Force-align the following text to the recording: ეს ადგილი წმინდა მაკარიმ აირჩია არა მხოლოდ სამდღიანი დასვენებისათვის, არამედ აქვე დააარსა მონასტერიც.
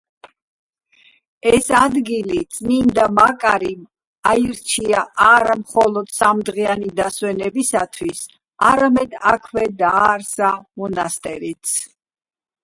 ეს 1.49 1.65
ადგილი 1.79 2.39
წმინდა 2.55 3.03
მაკარიმ 3.17 3.83
აირჩია 4.31 5.03
არა 5.27 5.57
მხოლოდ 5.61 6.09
სამდღიანი 6.21 6.89
დასვენებისათვის, 7.01 8.25
არამედ 8.73 9.15
აქვე 9.35 9.69
დააარსა 9.85 10.51
მონასტერიც. 10.83 11.77